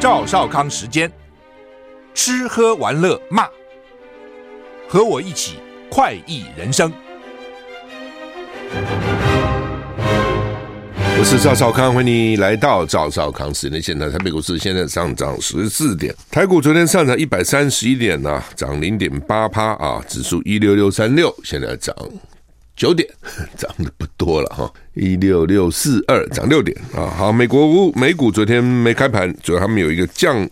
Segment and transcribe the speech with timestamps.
[0.00, 1.12] 赵少康时间，
[2.14, 3.46] 吃喝玩乐骂，
[4.88, 5.58] 和我一起
[5.90, 6.90] 快意人生。
[11.18, 13.82] 我是赵少康，欢迎你来到赵少康时间。
[13.82, 21.94] 现在台北股市现在上涨十四点，台股昨天上涨一百三十一点呢、涨零点八趴啊，指数一六六三六，现在涨
[22.80, 23.06] 九点，
[23.58, 27.12] 涨的不多了哈，一六六四二，涨六点啊。
[27.14, 30.48] 好，美国美股昨天没开盘，主要他们有一个降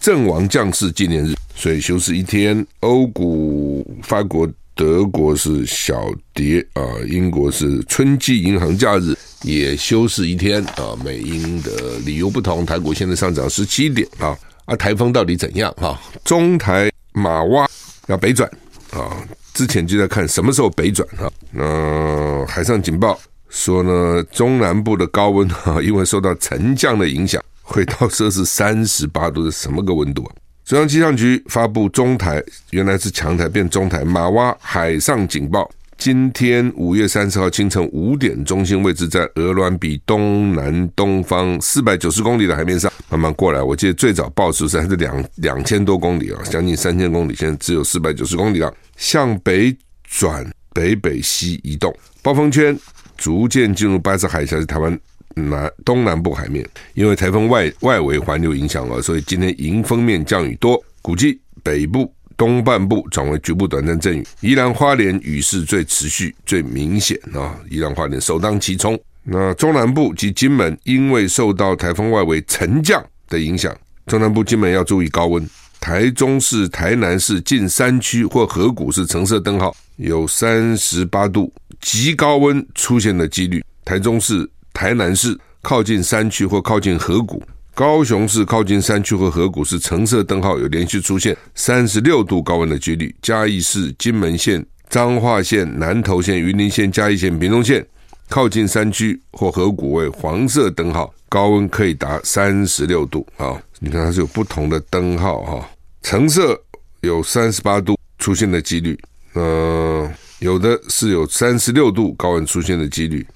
[0.00, 2.66] 阵亡将士纪念日，所以休市一天。
[2.80, 9.14] 欧股、法国、德国是小跌啊，英国是春季银行假日。
[9.42, 16.00] 也休市一天啊，美英的理由不同，台股现在上涨十七点啊，啊，台风到底怎样啊？
[16.24, 17.68] 中台马哇
[18.06, 18.50] 要北转
[18.92, 19.14] 啊，
[19.56, 21.32] 之前就在看什么时候北转哈。
[21.50, 30.30] 那海上警报说呢，中南部的高温哈， 因为受到沉降的影响，会到摄氏三十八度，是什么个温度啊？
[30.66, 35.70] 中央气象局发布中台，原来是强台变中台马洼海上警报。
[35.96, 43.62] 今天五月三十号清晨五点，中心位置在鹅銮鼻东南东方四百九十公里的海面上，慢慢过来。
[43.62, 48.70] 我记得最早报时是还是两两千多公里啊，将近三千公里，现在只有四百九十公里了。
[48.96, 50.44] 向北转
[50.74, 52.78] 北北西移动，暴风圈
[53.16, 54.98] 逐渐进入巴士海峡，是台湾
[55.34, 56.68] 南东南部海面。
[56.94, 62.12] 因为台风外外围环流影响了，所以今天迎风面降雨多，估计北部。
[62.38, 67.58] 东半部转为局部短暂阵雨，宜兰花莲雨势最持续、最明显啊！
[67.70, 69.00] 宜兰花莲首当其冲。
[69.22, 75.48] 那中南部及金门因为受到台风外围沉降的影响，中南部金门要注意高温。
[75.80, 83.64] 台中市、台南市近山区或河谷是橙色灯号，有三十八度极高温出现的几率。
[83.84, 87.42] 台中市、台南市靠近山区或靠近河谷。
[87.72, 93.14] 高雄市靠近山区和河谷是橙色灯号，有连续出现三十六度高温的几率。
[93.20, 97.86] 嘉义市、金门县、彰化县、南投县、云林县、嘉义县、屏东县
[98.28, 103.60] 靠近山区或河谷为黄色灯号，高温可以达三十六度啊！
[103.78, 105.70] 你看它是有不同的灯号哈，
[106.02, 106.60] 橙色
[107.02, 108.98] 有三十八度出现的几率，
[109.34, 110.10] 呃，
[110.40, 113.26] 有的是有三十六度高温出现的几率，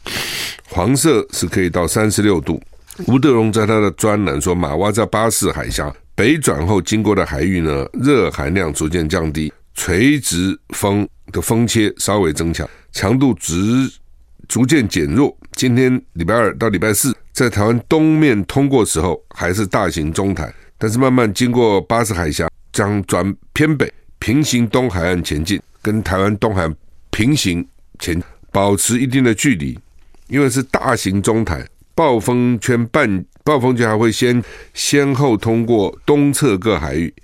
[0.69, 2.61] 黄色是可以到三十六度。
[3.07, 13.57] 吴德荣在他的专栏说，马洼在巴士海峡北转后经过的海域呢，热含量逐渐降低，垂直风的风切稍微增强，强度值
[14.51, 15.35] 逐渐减弱。
[15.53, 26.77] 今天礼拜二到礼拜四，在台湾东面通过时候还是大型中台，但是慢慢经过巴士海峡，将转偏北，平行东海岸前进，跟台湾东海岸
[27.13, 27.65] 平行
[28.01, 29.79] 前，保持一定的距离，
[30.27, 31.65] 因为是大型中台。
[31.95, 34.43] 暴风圈半暴风圈还会先
[34.75, 37.15] 先后通过东侧各海域，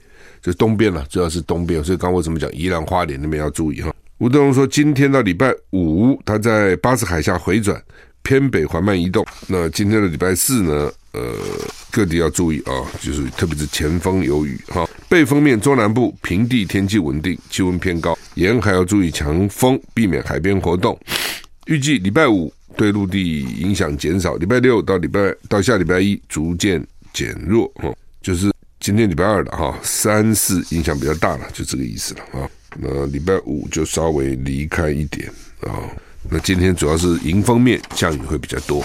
[0.40, 1.82] 就东边了，主要是东边。
[1.82, 3.92] 所以刚为什么讲宜兰花莲那边要注意哈？
[4.18, 7.80] 吴德荣说，今天到礼拜五，他在巴士海峡回转
[8.22, 9.26] 偏北缓慢移动。
[9.46, 10.90] 那今天的礼拜四呢？
[11.12, 11.22] 呃，
[11.90, 14.88] 各地要注意啊，就是特别是前锋有雨哈。
[15.08, 20.98] 背风面中南部平地天气稳定，气温偏高，沿海要注意强风，避免海边活动。
[21.66, 22.52] 预计礼拜五。
[22.76, 27.90] 对陆地影响减少，礼拜六到礼拜到下礼拜一逐渐减弱，哈，
[28.20, 28.52] 就是
[28.86, 32.48] 今天礼拜二了哈，三四影响比较大了，就这个意思了啊。
[32.78, 35.28] 那礼拜五就稍微离开一点
[35.62, 35.90] 啊。
[36.30, 38.84] 那今天主要是迎风面降雨会比较多。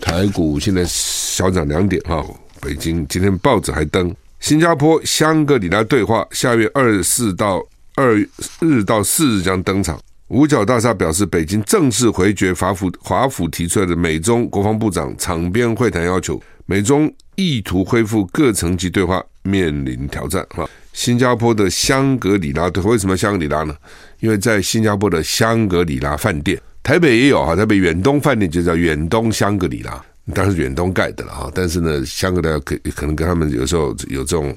[0.00, 2.24] 台股现在小涨两点哈。
[2.58, 7.62] 北京今天报纸还登新加坡香格里拉对话，下月二四到
[7.96, 8.16] 二
[8.60, 10.00] 日到四日将登场。
[10.28, 20.46] 五角大厦表示，北京正式回绝华府华府提出来的美中国防部长场边会谈要求，美中意图恢复各层级对话面临挑战。
[20.50, 23.74] 哈，新加坡的香格里拉对，为什么香格里拉呢？
[24.20, 30.04] 因为在新加坡的香格里拉饭店，台北也有哈，台北远东饭店就叫远东香格里拉，
[30.34, 31.50] 当然是远东盖的了哈。
[31.54, 34.54] 但是呢，香格里拉可可能跟他们有时候有这种。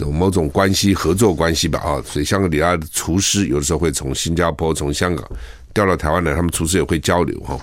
[0.00, 5.24] 有某种关系、合作关系吧，啊，所以香格里拉的厨师有的时候会从新加坡、从香港
[5.72, 7.56] 调到台湾来，他们厨师也会交流哈，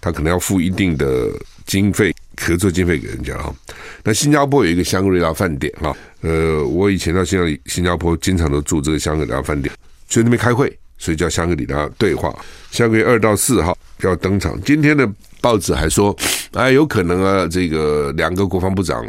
[0.00, 1.28] 他可能要付一定的
[1.70, 3.54] 经费、合作经费给人家哈。
[4.02, 9.72] 那新加坡有一个香格里拉饭店哈，呃，我以前到新加新加坡经常都住这个香格里拉饭店，
[10.08, 12.34] 去那边开会，所以叫香格里拉对话。
[12.72, 15.08] 下个月二到四号要登场，今天的
[15.40, 16.16] 报纸还说，
[16.54, 19.06] 哎，有可能啊，这个两个国防部长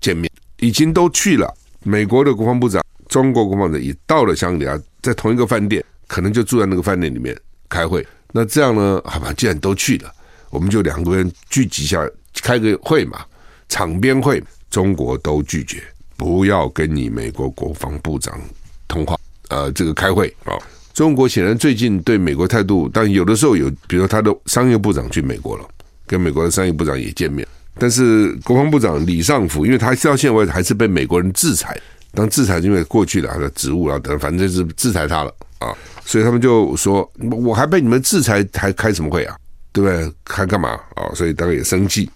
[0.00, 0.30] 见面，
[0.60, 1.52] 已经都去了。
[1.82, 7.36] 美国的国防部长、中国国防部长也到了香格里拉，在同一个饭店，可能就住在那个饭店里面
[7.68, 8.06] 开会。
[8.30, 9.02] 那这样呢？
[9.04, 10.12] 好吧，既然都去了，
[10.54, 12.08] 我们就两个人聚集一下
[12.40, 13.24] 开个会嘛，
[13.68, 14.40] 场边会，
[14.70, 15.82] 中国都拒绝，
[16.16, 18.40] 不要跟你美国国防部长
[18.86, 19.18] 通话，
[19.48, 20.54] 呃，这个开会啊。
[20.92, 25.68] 中国显然最近对美国态度，但有的时候有，比如说他的商业部长去美国了，
[26.06, 27.44] 跟美国的商业部长也见面，
[27.76, 31.76] 但是国防部长李尚福，因为他到现在为止还是被美国人制裁，
[32.12, 35.74] 当制裁因为过去的他的职务啊等，反正就是制裁他了啊，
[36.04, 37.10] 所以他们就说，
[37.42, 39.36] 我还被你们制裁，还开什么会啊？
[39.74, 40.12] 对不对？
[40.24, 41.10] 还干嘛啊？
[41.16, 42.08] 所以大概也生气。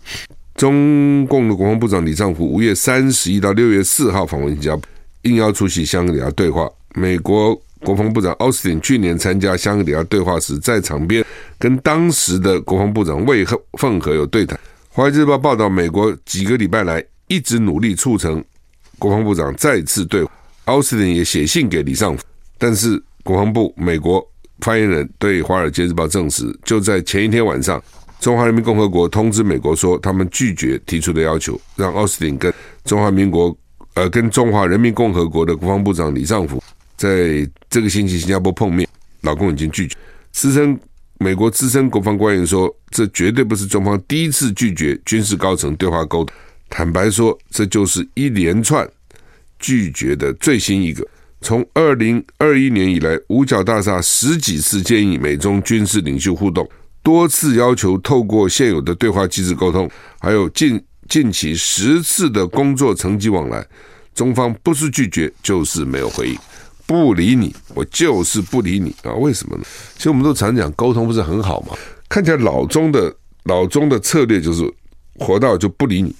[0.54, 4.84] 中共的国防部长李尚福五月三十一到六月四号访问新加坡，
[5.22, 6.70] 应邀出席香格里拉对话。
[6.94, 11.24] 美国国防部长奥斯汀去年参加香格里拉对话时，在场边
[11.58, 14.58] 跟当时的国防部长魏凤和有对谈。
[14.90, 18.42] 华尔街日报报道，美国几个礼拜来一直努力促成
[19.00, 20.24] 国防部长再次对。
[20.66, 22.22] 奥斯汀也写信给李尚福，
[22.56, 24.24] 但是国防部美国。
[24.60, 27.82] 发言人对《华尔街日报》证实，就在前一天晚上，
[28.20, 32.52] 中华人民共和国通知美国说，他们拒绝提出的要求，让奥斯汀跟
[32.84, 33.56] 中华民国
[33.94, 36.62] 呃跟中华人民共和国的国防部长李尚福
[36.96, 38.88] 在这个星期新加坡碰面。
[39.22, 39.96] 老公已经拒绝。
[40.32, 40.78] 资深
[41.18, 46.36] 美国资深国防官员说，这绝对不是中方第一次拒绝军事高层对话沟通。
[46.70, 48.88] 坦白说，这就是一连串
[49.58, 51.04] 拒绝的最新一个。
[51.40, 56.68] 从二零二一年以来，五角大厦十几次建议美中军事领袖互动，
[57.02, 59.88] 多次要求透过现有的对话机制沟通，
[60.18, 63.64] 还有近近期十次的工作层级往来，
[64.14, 66.38] 中方不是拒绝就是没有回应，
[66.86, 69.14] 不理你，我就是不理你啊？
[69.14, 69.64] 为什么呢？
[69.96, 71.68] 其实我们都常讲沟通不是很好吗？
[72.08, 73.14] 看起来老中的
[73.44, 74.68] 老中的策略就是
[75.14, 76.14] 活到就不理你，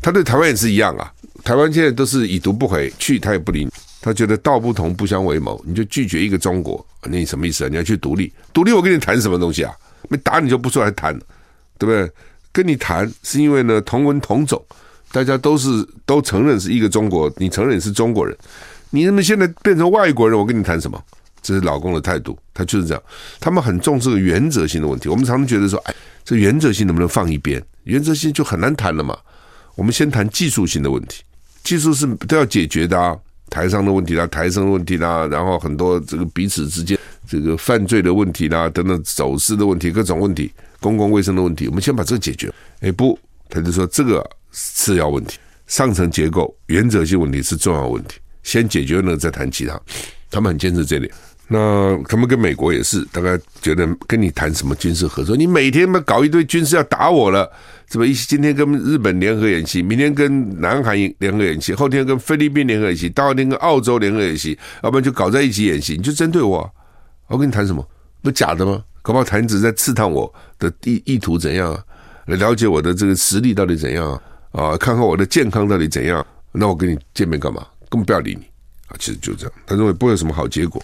[0.00, 1.12] 他对台湾也是一样啊，
[1.42, 3.70] 台湾现在都是已读不回，去他也不理你。
[4.04, 7.68] 他觉得道不同不相为谋，你就拒绝一个中国，那你什么意思啊？
[7.70, 9.74] 你要去独立，独立我跟你谈什么东西啊？
[10.10, 11.18] 没打你就不出来谈，
[11.78, 12.10] 对不对？
[12.52, 14.62] 跟你谈是因为呢同文同种，
[15.10, 15.68] 大家都是
[16.04, 18.36] 都承认是一个中国，你承认你是中国人，
[18.90, 20.38] 你怎么现在变成外国人？
[20.38, 21.02] 我跟你谈什么？
[21.40, 23.02] 这是老公的态度，他就是这样，
[23.40, 25.08] 他们很重视原则性的问题。
[25.08, 27.64] 我们常常觉得说，哎，这原则性能不能放一边？
[27.84, 29.16] 原则性就很难谈了嘛。
[29.76, 31.22] 我们先谈技术性的问题，
[31.62, 33.16] 技术是都要解决的啊。
[33.50, 36.98] 台上的问题啦，台上的问题啦，然后很多这个彼此之间
[37.28, 42.52] 这个犯罪的问题啦，等等走私的问题，各种问题，公共卫生的问题，我们先把这个解决。
[42.80, 43.18] 哎，不，
[43.48, 49.80] 他就说这个次要问题，上层结构原则性问题是重要问题，先解决了再谈其他。
[50.30, 51.10] 他们很坚持这点。
[51.54, 55.36] 那他们跟美国也是，大概觉得跟你谈什么军事合作？
[55.36, 57.48] 你每天嘛搞一堆军事要打我了，
[57.88, 58.04] 是吧？
[58.04, 66.68] 一今天跟日本联合演习，明天跟南韩联合演习，后天跟菲律宾联合演习，大后天跟澳洲联合演习，要不然就搞在一起演习，你就针对我，
[67.28, 67.86] 我跟你谈什么？
[68.20, 68.82] 不假的吗？
[69.00, 71.80] 搞不好谈只是在刺探我的意意图怎样啊？
[72.26, 74.20] 来了解我的这个实力到底怎样啊？
[74.50, 76.26] 啊，看看我的健康到底怎样？
[76.50, 77.64] 那我跟你见面干嘛？
[77.88, 78.44] 根本不要理你
[78.88, 78.96] 啊！
[78.98, 80.82] 其实就这样，他认为不会有什么好结果。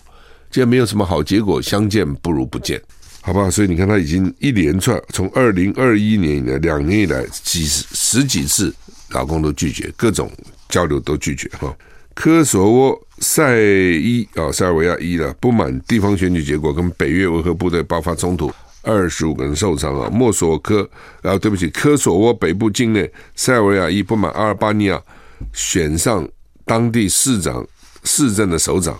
[0.50, 2.80] 既然没有什么好结果，相见不如不见，
[3.20, 3.48] 好吧？
[3.50, 8.74] 所以你看，他已经一连串从二零二一年以来两年以来几十十几次，
[9.10, 10.30] 老公都拒绝各种
[10.68, 11.74] 交流，都拒绝哈。
[12.14, 20.10] 科索沃塞伊啊，塞尔维亚伊了，不满地方选举结果，跟北约维和部队爆发冲突，二十五个人受伤啊。
[20.12, 20.88] 莫索科，
[21.22, 25.00] 然后对不起，科索沃北部境内塞尔维亚伊不满阿尔巴尼亚
[25.52, 26.28] 选上
[26.64, 27.64] 当地市长
[28.04, 28.98] 市政的首长，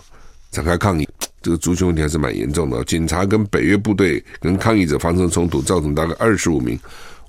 [0.51, 1.07] 展开抗议。
[1.41, 6.79] 这个族群问题还是蛮严重的，警察跟北约部队跟抗议者发生冲突，造成大概二十五名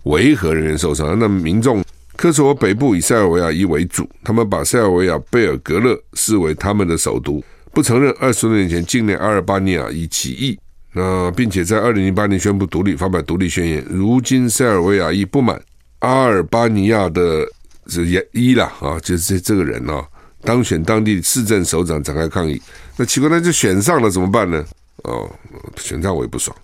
[0.03, 1.19] 维和人员受伤。
[1.19, 1.83] 那民众，
[2.15, 10.59] 科索沃北部以塞尔维亚裔为主，他们把塞尔维亚贝尔格勒视为他们的首都，不承认二十多年前境内阿尔巴尼亚裔起义，
[10.93, 13.83] 那并且在二零零八年宣布独立，发表独立宣言。
[13.89, 15.59] 如今塞尔维亚裔不满
[16.01, 17.47] 阿尔巴尼亚的
[17.87, 18.03] 这
[18.33, 20.07] 一了啊，就是这这个人啊。
[20.45, 22.61] 当选当地市政首长展开抗议，
[22.97, 24.65] 那奇怪，那就选上了怎么办呢？
[25.05, 25.31] 哦，
[25.77, 26.57] 选上我也不爽。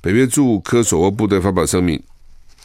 [0.00, 2.00] 北约驻科索沃部队发表声明，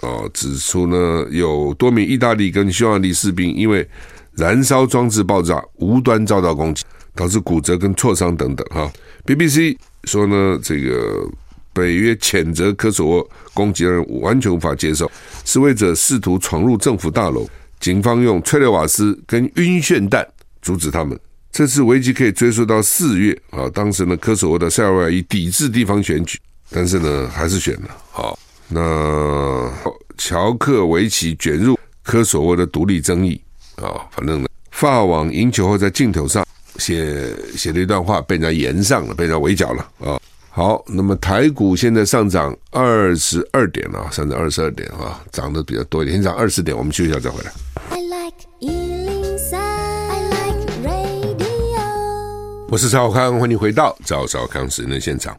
[0.02, 3.88] 哦，指出呢有多名意大利跟匈牙利士兵因为
[4.36, 6.84] 燃烧装置爆炸无端遭到攻击，
[7.16, 8.66] 导致骨折跟挫伤等等。
[8.70, 8.92] 哈
[9.26, 11.28] ，BBC 说呢，这个
[11.74, 15.10] 北约谴责科索沃攻击的人完全无法接受，
[15.44, 17.48] 示威者试图闯入政府大楼。
[17.84, 20.26] 警方用催泪瓦斯跟晕眩弹
[20.62, 21.20] 阻止他们。
[21.52, 27.90] 这次危机可以追溯到四月啊，当时呢，科索沃的塞尔维亚以抵制地方选举，但是呢，还是选了。
[28.10, 29.70] 好，那
[30.18, 33.42] 乔克维奇卷入科索沃的独立争议
[33.76, 36.48] 啊，反正呢，法网赢球后在镜头上
[36.78, 40.18] 写写了一段话，被人家延上了，被人家围剿了啊。
[40.56, 47.52] 好，那么台股现在上涨二十二点了，上涨二十二点啊，涨的比较多一点，先涨二十点，我们休息一下再回来。
[52.70, 55.36] 我是赵小康，欢迎回到赵小康时的现场。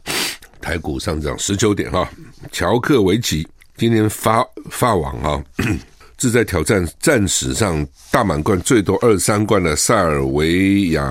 [0.59, 2.09] 台股上涨十九点哈，
[2.51, 5.41] 乔克维奇今天发发网哈，
[6.17, 11.01] 志在挑战战史上大满贯最多二三冠的塞尔维亚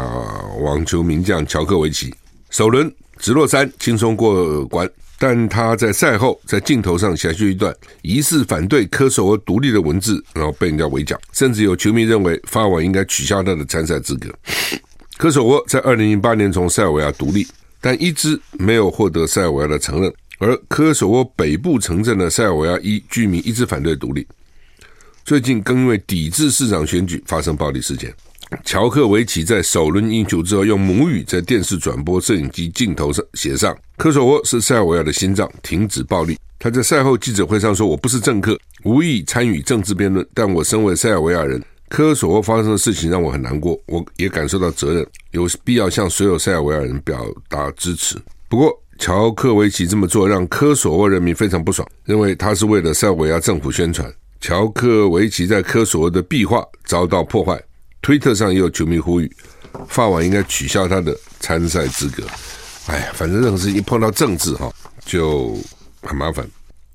[0.61, 2.15] 网球名将乔克维奇
[2.51, 2.95] 首轮。
[3.25, 4.87] 直落三轻松过关，
[5.19, 14.29] 但他在赛后在镜头上写出一段疑似反对科索沃独立的文字，然后被人家围剿，甚至有球迷认为法网应该取消他的参赛资格。
[15.17, 17.47] 科索沃在二零零八年从塞尔维亚独立，
[17.81, 20.13] 但一直没有获得塞尔维亚的承认。
[20.37, 24.27] 而科索沃北部城镇的塞尔维亚一居民一直反对独立。
[25.25, 28.15] 最近更因为抵制市长选举发生暴力事件。
[28.65, 48.17] 乔克维奇在首轮赢球之后，用母语在电视转播摄影机镜头上写上：“科索沃是塞尔维亚的心脏，停止暴力。”他在赛后记者会上说：“我不是政客，无意参与政治辩论，但我身为塞尔维亚人。”科索沃发生的事情让我很难过，我也感受到责任，有必要向所有塞尔维亚人表达支持。
[48.49, 54.13] 不过，乔克维奇这么做让科索沃人民非常不爽，认为他是为了塞尔维亚政府宣传。
[54.41, 57.61] 乔克维奇在科索沃的壁画遭到破坏，
[58.05, 59.31] 推特上也有球迷呼吁，
[59.89, 62.23] 法网应该取消他的参赛资格。
[62.87, 64.71] 哎呀，反正任何事情一碰到政治哈，
[65.07, 65.57] 就
[66.03, 66.47] 很麻烦。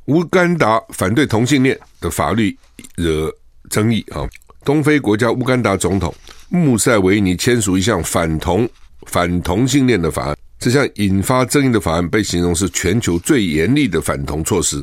[0.05, 2.55] 乌干达反对同性恋的法律
[2.95, 3.33] 惹
[3.71, 4.29] 争议哈。
[4.63, 6.13] 东非国家乌干达总统
[6.49, 8.69] 穆塞维尼签署一项反同
[9.07, 14.79] 反同性恋的法案，这项引发争议的法案被形容是全球最严厉的反同措施。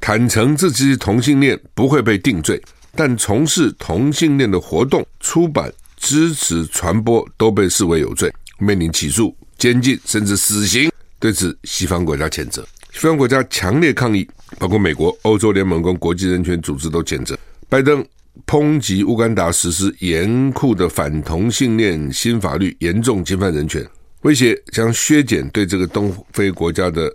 [0.00, 2.62] 坦诚自己同性恋不会被定罪，
[2.96, 10.90] 但从事同性恋的活动、出版、支持、传播都被视为有罪，面临起诉、监禁甚至死刑。
[11.18, 14.26] 对此，西方国家谴责，西方国家强烈抗议，
[14.58, 17.38] 包括美国、欧洲联盟跟国际人权组织都谴责。
[17.68, 18.04] 拜登。
[18.46, 23.84] 抨击乌干达实施严酷的反同性恋新法律，严重侵犯人权，
[24.20, 27.10] 威胁将削减对这个东非国家的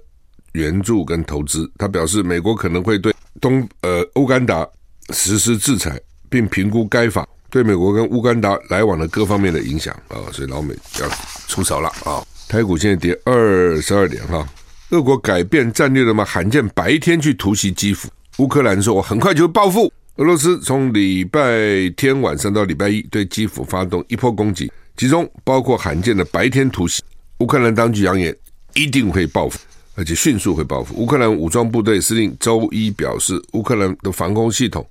[0.54, 1.72] 援助跟投资。
[1.78, 4.68] 他表示，美国可能会对东呃乌干达
[5.10, 10.18] 实施制裁，并评估该法对美国跟乌干达来往的各方面的影响啊。
[10.32, 11.10] 所以老美要
[11.48, 12.24] 出手了啊！
[12.48, 14.48] 台股现在跌二十二点哈。
[14.92, 16.26] 俄国改变战略了吗？
[16.26, 19.92] 罕见白天去突袭基辅，乌克兰说我很快就会报复。
[20.18, 27.02] 俄罗斯从礼拜天晚上到礼拜一对基辅发动一波攻击，其中包括罕见的白天突袭。
[27.40, 28.36] 乌克兰当局扬言
[28.74, 29.58] 一定会报复，
[29.96, 30.96] 而且迅速会报复。
[30.96, 34.86] 乌克兰武装部队司令周一表示，乌克兰的防空系统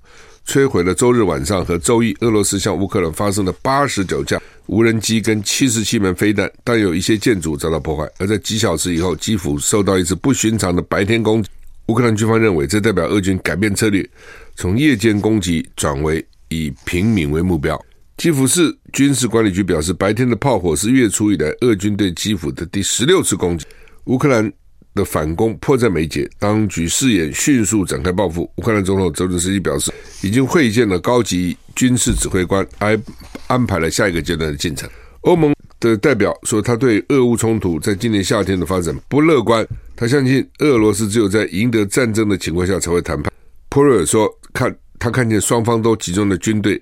[0.45, 8.09] 摧毁了周日晚上和周一俄罗斯向乌克兰发射的八十九架无人机跟七十七门飞弹，但有一些建筑遭到破坏。
[8.19, 11.49] 而在几小时以后，基辅受到一次不寻常的白天攻击。
[11.87, 14.07] 乌克兰军方认为，这代表俄军改变策略。
[14.55, 17.79] 从夜间攻击转为以平民为目标。
[18.17, 23.65] 基辅市军事管理局表示，白天的炮火是月初以来俄军对基辅的第十六次攻击。
[24.05, 24.51] 乌克兰
[24.93, 28.51] 的反攻迫在眉睫，当局誓言迅速展开报复。
[28.57, 32.99] 乌克兰总统泽连斯基表示，已经会见了高级军事指挥官，还
[33.47, 34.89] 安排了下一个阶段的进程。
[35.21, 39.65] 欧盟的代表说，他对俄乌冲突在今年夏天的发展不乐观。
[39.95, 43.31] 他相信俄罗斯只有在赢得战争的情况下才会谈判。
[43.69, 44.29] 普尔说。
[44.53, 46.77] 看他看见双方都集中的军队，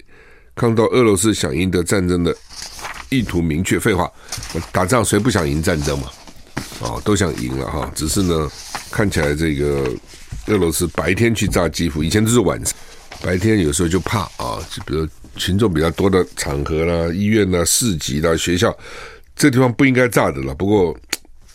[0.56, 2.36] 看到俄罗斯想赢得战争的
[3.10, 3.80] 意图明确。
[3.80, 4.12] 废话，
[4.72, 6.08] 打仗谁不想赢战争嘛？
[6.80, 7.92] 哦，都想赢了哈。
[7.96, 8.50] 只是呢，
[8.90, 9.92] 看起来这个
[10.48, 12.74] 俄罗斯白天去炸基辅，以前都是晚上，
[13.22, 18.76] 白天有时候就怕啊，就比如群众比较多的场合啦、医院啦、市集啦、学校，
[19.36, 20.54] 这地方不应该炸的了。
[20.56, 20.98] 不过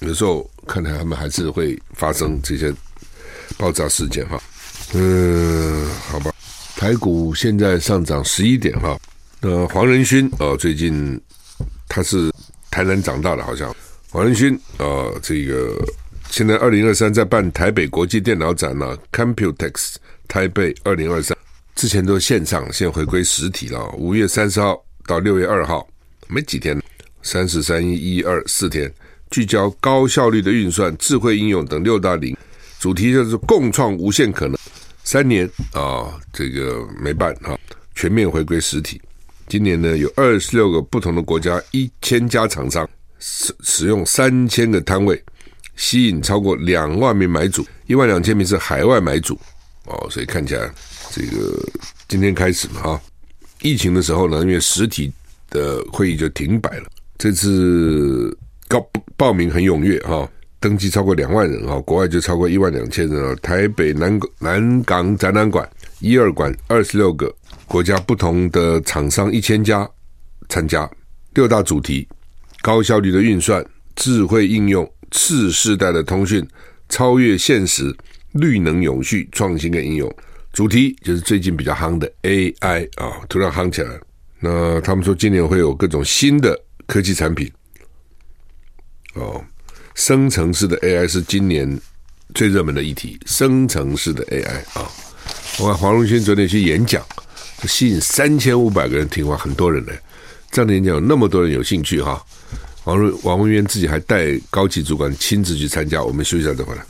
[0.00, 2.72] 有时候看来他们还是会发生这些
[3.56, 4.40] 爆炸事件哈。
[4.92, 6.32] 嗯，好吧，
[6.76, 8.98] 台股现在上涨十一点哈。
[9.40, 11.20] 那黄仁勋哦，最近
[11.88, 12.32] 他是
[12.70, 13.74] 台南长大的，好像
[14.14, 15.76] 黄仁勋啊，这个
[16.30, 19.96] 现在二零二三在办台北国际电脑展呢，Computex
[20.28, 21.36] 台北二零二三，
[21.74, 23.90] 之前都线上，现在回归实体了。
[23.98, 25.84] 五月三十号到六月二号，
[26.28, 26.80] 没几天，
[27.22, 28.88] 三十三一一二四天，
[29.32, 32.36] 聚焦高效率的运算、智慧应用等六大领，
[32.78, 34.56] 主题就是共创无限可能。
[35.02, 37.58] 三年啊、这个没办哈，
[37.96, 39.02] 全面回归实体。
[39.48, 42.88] 今年呢，有二十六个不同的国家，一千家厂商
[43.26, 45.18] 使使用三千个摊位，
[45.76, 49.34] 吸引超过两万名买主，一万两千名是海外买主
[49.86, 50.06] 哦。
[50.10, 50.70] 所以看起来，
[51.10, 51.58] 这个
[52.06, 53.00] 今天开始嘛哈，
[53.62, 55.10] 疫情的时候呢，因为实体
[55.48, 56.86] 的会议就停摆了。
[57.16, 58.36] 这次
[58.68, 60.28] 报报名很踊跃哈。
[60.60, 63.34] 登记超过两万人啊，国外就超过一万两千人啊。
[63.42, 65.68] 台北南南港展览馆
[66.00, 67.34] 一二馆二十六个
[67.66, 69.86] 国家不同的厂商一千家
[70.48, 70.90] 参加，
[71.34, 72.08] 六大主题：
[72.64, 73.62] 高效率的运算、
[73.94, 76.42] 智慧应用、次世代的通讯、
[76.88, 77.94] 超越现实、
[78.32, 80.10] 绿能永续、创新跟应用。
[80.50, 84.00] 主题就是最近比较夯的 AI 啊，突然夯起来。
[84.40, 87.52] 那他们说今年会有各种新的科技产品。
[89.12, 89.44] 哦，
[89.94, 91.78] 生成式的 AI 是今年
[92.34, 93.20] 最热门的议题。
[93.26, 94.90] 生成式的 AI 啊，
[95.58, 97.04] 我看黄荣勋昨天去演讲，
[97.64, 99.92] 吸引三千五百个人听话，很多人呢。
[100.50, 102.24] 这样的演讲有那么多人有兴趣哈。
[102.84, 106.02] 王瑞王文渊自己还带高级主管亲自去参加。
[106.02, 106.84] 我们休息一下再回来。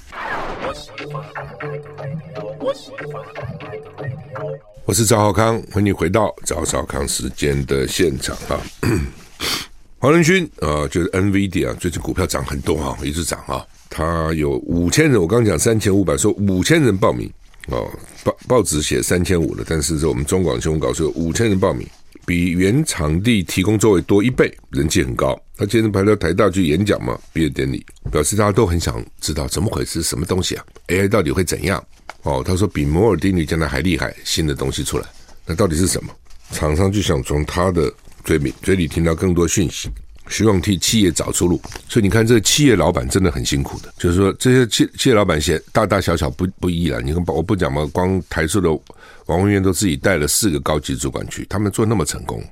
[4.85, 8.61] 我是赵少康，欢迎回到赵少康时间的现场啊。
[9.99, 13.65] 黄仁勋啊，就是 NVIDIA 啊，最近股票涨很多哈，一直涨啊。
[13.89, 17.33] 他有五千人，我刚讲三千五百，说五千人报名
[17.69, 17.89] 哦。
[18.25, 21.89] 报报纸写三千五了，但是是我们中广新闻稿说五千人报名，
[22.27, 25.39] 比原场地提供座位多一倍，人气很高。
[25.57, 31.85] 他今天排到台大去演讲嘛，毕业典礼，表示大家都很想知道怎么回事，什么东西啊？AI 到底会怎样？
[32.23, 35.07] 哦，他说比摩尔定律将来还厉害，新的东西出来，
[35.47, 36.13] 那到底是什么？
[36.51, 37.93] 厂商就想从他的。
[38.25, 39.91] 嘴里嘴里听到更多讯息，
[40.29, 41.61] 希望替企业找出路。
[41.89, 43.93] 所以你看，这个企业老板真的很辛苦的。
[43.99, 47.01] 就是说，这些企企业老板写大大小小不不一了。
[47.01, 48.71] 你看，我不讲嘛，光台塑的
[49.27, 52.43] 王文渊都自己带了四个高级主管去，他们做那么成功，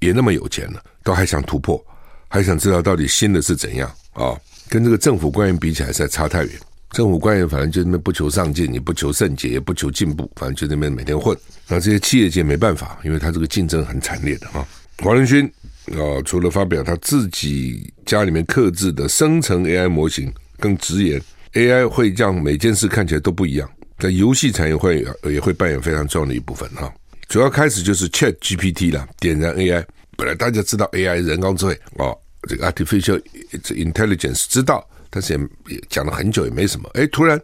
[0.00, 1.82] 也那么有钱了，都还想突破，
[2.28, 4.36] 还想知道到底新的是怎样啊、
[4.68, 6.52] 跟这个政府官员比起来，实在差太远。
[6.90, 11.36] 政府官员反正就那边不求上进，也不求圣洁，也不求进步，反正就那边每天混。
[11.68, 14.58] 那这些企业界没办法，因为他这个竞争很惨烈的啊。
[14.58, 14.66] 哦
[15.02, 15.50] 黄仁勋
[15.86, 21.20] 啊，除了发表他自己家里面刻制的生成 AI 模型，更直言
[21.54, 23.68] AI 会让每件事看起来都不一样，
[23.98, 26.92] 在游戏产业会也会扮演非常重要的一部分哈。
[27.28, 29.84] 主要开始就是 Chat GPT 了，点燃 AI。
[30.16, 32.16] 本来大家知道 AI 人工智慧哦，
[32.48, 36.88] 这个 Artificial Intelligence 知道，但是也也讲了很久也没什么。
[36.94, 37.40] 哎，突然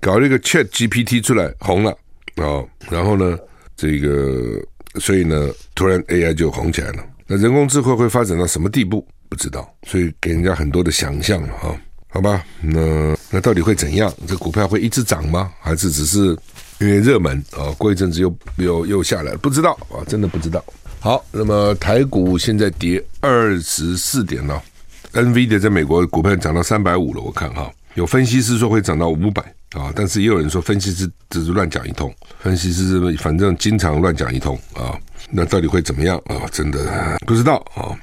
[0.00, 1.96] 搞了一个 Chat GPT 出来红了
[2.36, 3.38] 哦，然后呢，
[3.76, 4.60] 这个。
[5.00, 7.04] 所以呢，突然 AI 就红起来了。
[7.26, 9.06] 那人工智慧会发展到什么地步？
[9.28, 9.68] 不知道。
[9.86, 11.74] 所以给人家很多的想象啊，
[12.08, 12.44] 好吧？
[12.60, 14.12] 那那到底会怎样？
[14.26, 15.52] 这股票会一直涨吗？
[15.60, 16.36] 还是只是
[16.78, 17.72] 因为热门啊？
[17.78, 19.34] 过一阵子又又又下来？
[19.36, 20.64] 不知道啊，真的不知道。
[21.00, 24.62] 好，那么台股现在跌二十四点了
[25.12, 29.42] ，NVIDIA 在美国股票涨到三百五了，我看哈，有分析师说会涨到五百。
[29.74, 29.92] 啊！
[29.92, 34.96] 但是也有人说分析师只是乱讲一通，分析师反正经常乱讲一通啊。
[35.30, 36.46] 那到底会怎么样啊？
[36.52, 37.96] 真的不知道啊。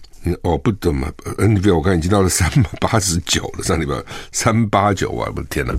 [0.44, 2.48] 哦，不怎么 NBA，我看已经到了三
[2.80, 3.96] 八十九了，上礼拜
[4.32, 5.32] 三八九啊！
[5.36, 5.74] 我的天哪，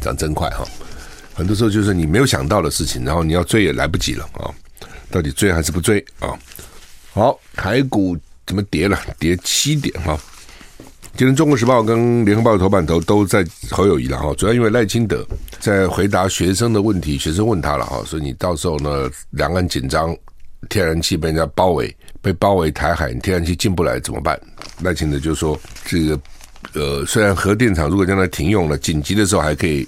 [0.00, 0.64] 涨真快哈！
[1.32, 4.50] 很多时候就是你没有想到的事情，然后你要追也来不及了啊。
[5.12, 6.36] 到底追还是不追啊？
[7.12, 8.98] 好，台股怎么跌了？
[9.16, 10.18] 跌七点哈。
[11.16, 15.24] 今天《中国时报》跟《联合报》的头版头都在侯友谊了哈，主要因为赖清德
[15.60, 20.16] 在回答学生的问题，学生问他了哈，所以你到时候呢，两岸紧张，
[20.64, 24.38] 天然气被人家包围，被包围台海，你天然气进不来怎么办？
[24.82, 26.20] 赖清德就说，这个
[26.72, 29.86] 呃，虽然核电厂如果将来停用了，紧急的时候还可以，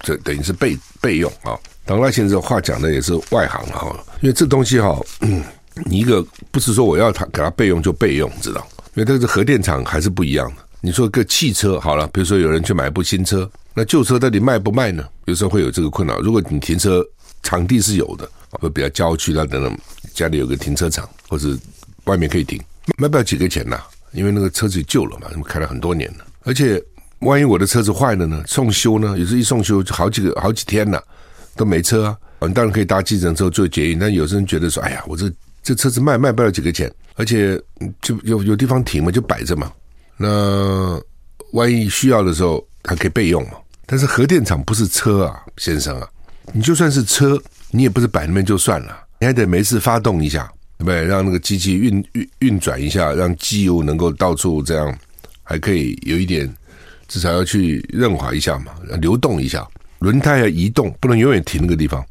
[0.00, 1.58] 这等于是备备用啊。
[1.84, 4.98] 当赖清德话讲的也是外行哈，因为这东西哈，
[5.84, 8.66] 你一个不是说我要他给他备用就备用，知道？
[8.94, 10.62] 因为这个核电厂还是不一样的。
[10.80, 15.04] 你说个汽车好了，比如说有人去买部新车，那旧车到底卖不卖呢？
[15.26, 16.18] 有时候会有这个困扰。
[16.20, 17.04] 如果你停车
[17.42, 19.78] 场地是有的，会比较郊区那等等，
[20.14, 21.56] 家里有个停车场或者
[22.04, 22.60] 外面可以停，
[22.98, 23.80] 卖不了几个钱呐。
[24.12, 26.26] 因为那个车子旧了嘛，开了很多年了。
[26.44, 26.82] 而且
[27.20, 28.42] 万一我的车子坏了呢？
[28.46, 29.18] 送修呢？
[29.18, 31.02] 有时一送修就好几个好几天了，
[31.56, 32.18] 都没车啊。
[32.40, 35.32] 你当然可以搭计程车做捷运，但有些人觉得说，哎呀，我这。
[35.64, 37.56] 这车子卖卖不了几个钱，而且
[38.00, 39.70] 就有有地方停嘛，就摆着嘛。
[40.16, 41.00] 那
[41.52, 43.52] 万一需要的时候，还可以备用嘛。
[43.86, 46.08] 但是核电厂不是车啊，先生啊，
[46.52, 51.04] 你就算是车，你也不是摆那边就算了，你还得没事发动一下，对不对？
[51.04, 54.96] 让那个机器运运运转一下，让机油能够到处这样，
[55.42, 56.52] 还可以有一点，
[57.06, 59.66] 至少要去润滑一下嘛，流动一下。
[60.00, 62.04] 轮胎要移动，不能永远停那个地方。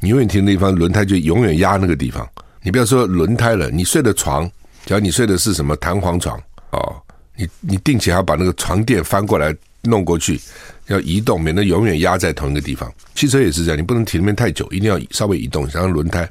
[0.00, 2.28] 你永远停那地方，轮胎就永远压那个地方。
[2.62, 4.50] 你不要说轮胎了，你睡的床，
[4.84, 6.36] 假如你睡的是什么弹簧床
[6.72, 7.00] 哦，
[7.36, 10.40] 你你定期还要把那个床垫翻过来弄过去，
[10.86, 12.92] 要移动，免得永远压在同一个地方。
[13.14, 16.28] 汽车也是这样，你不能停那边太久，一定要稍微移动，让轮胎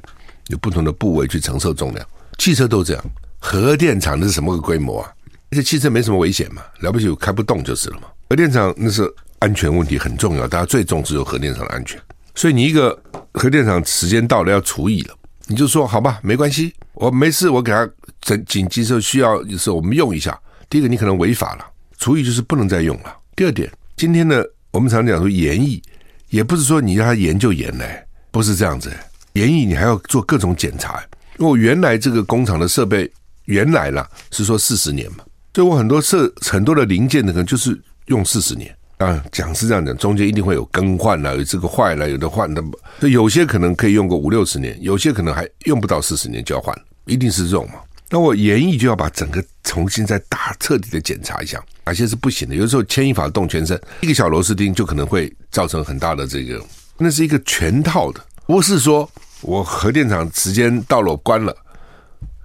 [0.48, 2.06] 有不同的部位去承受重量。
[2.38, 3.04] 汽车都这样，
[3.38, 5.12] 核电厂那是什么个规模啊？
[5.50, 8.08] 而且汽车没什么危险嘛，了不起开不动就是了嘛。
[8.28, 12.00] 核电厂那是安全问题很重要，大家最重视有核电厂的安全，
[12.36, 12.96] 所以你一个
[13.32, 15.14] 核电厂时间到了要除以了。
[15.48, 17.88] 你就说好吧，没关系，我没事，我给他
[18.20, 21.66] 紧紧急时候需要的时候我们用一下，第一个你可能违法了，
[21.98, 23.16] 除以就是不能再用了。
[23.40, 25.82] 第二点，今天呢，我们常讲说研议，
[26.28, 28.92] 也不是说你让他研就研嘞，不是这样子。
[29.32, 31.02] 研议你还要做各种检查。
[31.38, 33.10] 因为原来这个工厂的设备
[33.46, 35.24] 原来啦是说四十年嘛，
[35.54, 38.76] 所以我很多设很多的零件呢，可能就是用四十年。
[38.98, 42.62] 啊，讲是这样讲，中间一定会有更换了，有这个坏了，有的换的，
[42.98, 47.76] 所以有些可能可以用个五六十年，有些可能还用不到四十年就要换，一定是这种嘛。
[48.10, 52.54] 那我研议就要把整个重新再大彻底的检查一下，哪些是不行的。
[52.56, 56.60] 有时候牵一发动全身，一个小螺丝钉就可能会造成很大的这个，
[56.98, 59.08] 那是一个全套的，不是说
[59.42, 61.56] 我核电厂时间到了我关了，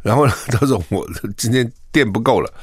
[0.04, 2.54] 然后呢，他说我今天电不够了，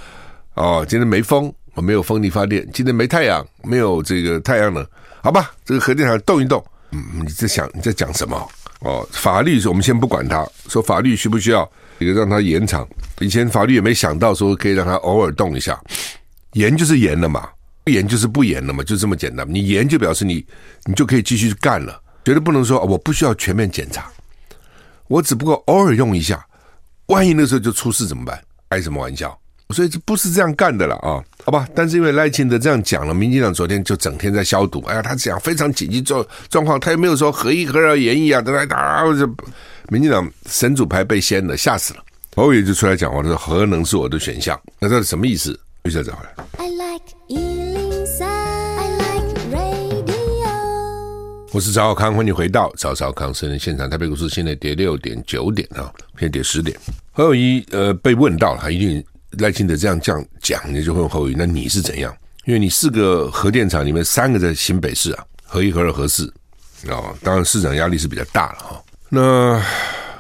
[0.55, 1.53] 哦，今天没风。
[1.75, 4.87] 我没有风力发电，今天没太阳，没有这个太阳能，
[5.23, 5.53] 好吧？
[5.65, 8.47] 这个核电厂动一动，嗯，你在想你在讲什么？
[8.81, 11.67] 哦，法律我们先不管它，说法律需不需要
[12.05, 12.87] 这个让他延长？
[13.21, 15.81] 以前法律也没想到说可以让他偶尔动一下，
[16.53, 17.49] 延就是延了嘛，
[17.85, 19.47] 不延就是不延了嘛，就这么简单。
[19.49, 20.45] 你延就表示你
[20.85, 24.11] 你就可以继续干了，绝对不能说我不需要全面检查，
[25.09, 26.45] 我只不过偶尔用一下，
[27.07, 28.43] 万一那时候就出事怎么办？
[28.71, 29.39] 开什么玩笑？
[29.73, 31.67] 所以这不是这样干的了啊，好吧？
[31.75, 34.83] 但是因为赖清德这样讲了，民进党昨天就整天在消毒。
[34.87, 39.05] 哎呀，他讲非常紧急状状况，他也没有说核一核二言议啊，等等打，
[39.89, 42.01] 民进党神主牌被掀了，吓死了。
[42.35, 45.59] 侯友就出来讲话，说核能是我的选项，那这是什么意思？
[45.85, 46.33] 一下找回来。
[46.59, 50.47] I like 103, I like radio。
[51.53, 53.91] 我是赵小康，欢迎回到赵少康私人现场。
[53.91, 56.79] 台北股市现在跌六点九点啊，现在跌十点。
[57.11, 59.05] 侯友宜呃被问到了，他一定。
[59.39, 62.15] 赖清德这样这样讲，你就会问侯友宜，那你是怎样？
[62.45, 66.27] 因为你四个核电厂里面三个在新北市啊，核一、核二、核四
[66.89, 68.83] 啊，当然市长压力是比较大了哈。
[69.09, 69.63] 那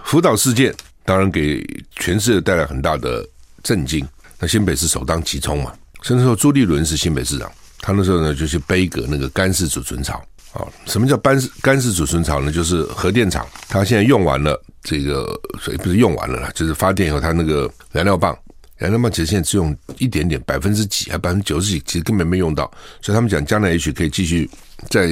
[0.04, 0.72] 福岛事件
[1.04, 1.64] 当然给
[1.96, 3.26] 全世界带来很大的
[3.62, 4.06] 震惊。
[4.38, 5.72] 那新北市首当其冲嘛，
[6.02, 10.62] 甚至说朱立伦是新北市长，他那时候呢就去杯葛那个干式储存槽啊。
[10.86, 12.52] 什么叫干式干式储存槽呢？
[12.52, 15.28] 就是核电厂它现在用完了这个，
[15.60, 18.36] 所以不是用完了啦，就是发电以后它那个燃料棒。
[18.82, 22.68] 燃料棒其实现在只用一点点，百分之几还百分之九十几，其实根本没用到。
[23.00, 24.50] 所以他们讲将来也许可以继续
[24.90, 25.06] 再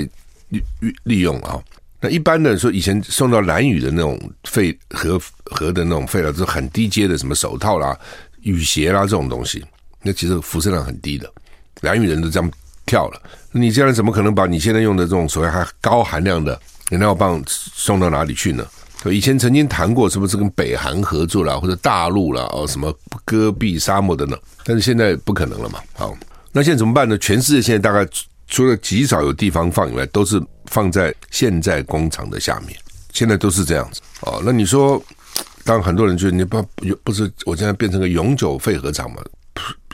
[0.49, 0.61] 利
[1.05, 1.57] 利用啊。
[2.01, 7.97] 那一般的说，以前送到蓝雨的那种废核核的那种废料，就是很低阶的，什么手套啦、
[8.43, 9.65] 雨鞋啦这种东西，
[10.03, 11.33] 那其实辐射量很低的。
[11.83, 12.51] 蓝雨人都这样
[12.87, 18.67] 跳了，你这样怎么可能把你现在用的这种所谓还高含量的燃料棒送到哪里去呢？
[19.07, 22.93] 以前曾经谈过，是不是跟北韩合作啦，或者大陆啦，哦，什么
[23.25, 25.79] 戈壁沙漠等等，但是现在不可能了嘛。
[25.95, 26.15] 好，
[26.53, 27.17] 那现在怎么办呢？
[27.17, 28.07] 全世界现在大概
[28.47, 32.77] 除了极少有地方放以外，都是放在现在工厂的下面，
[33.13, 34.03] 现在都是这样子。
[34.21, 35.03] 哦，那你说，
[35.65, 36.63] 当很多人就你不
[37.03, 39.23] 不是我现在变成个永久废核厂嘛？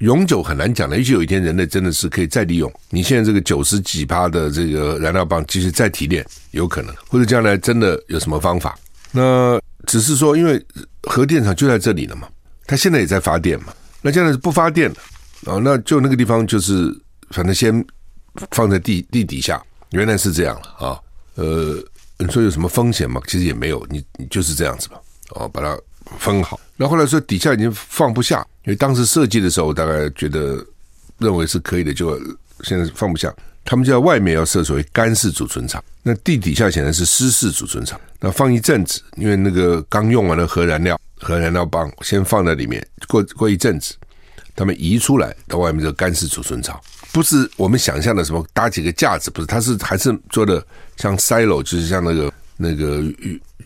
[0.01, 8.79] 永久很难讲的，也许有一天人类真的是可以再利用你现在这个九十几趴的这个燃料棒，继续再提炼，有可能，或者将来真的有什么方法？
[9.13, 10.65] 那只是说，因为
[11.05, 12.29] 核电厂就在这里了嘛，
[12.67, 13.73] 它现在也在发电嘛。
[14.03, 14.97] 那现在是不发电了
[15.53, 16.95] 啊，那就那个地方就是，
[17.31, 17.85] 反正先
[18.51, 21.01] 放在地地底下，原来是这样了啊。
[21.35, 21.83] 呃，
[22.19, 23.21] 你说有什么风险吗？
[23.27, 25.01] 其实也没有，你你就是这样子吧。
[25.31, 25.79] 哦，把它
[26.19, 26.61] 分好。
[26.77, 30.65] 那后来说底下已经放不下，因为当时设计的时候，大概觉得
[31.19, 32.17] 认为是可以的，就
[32.63, 33.35] 现在放不下。
[33.67, 38.01] 他们就在外面要设所谓干式储存厂，那地底下显然是湿式储存厂。
[38.21, 43.95] 那放一阵子，因为那个刚用完的核燃料、核燃料棒先放在里面，过过一阵子，
[44.55, 46.81] 他们移出来到外面这个干式储存厂，
[47.13, 50.65] 不是我们想象的什么搭几个架子，不是，它是还是做的
[50.97, 53.03] 像 silo，就是像那个那个